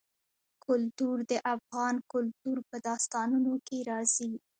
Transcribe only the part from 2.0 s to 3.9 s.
کلتور په داستانونو کې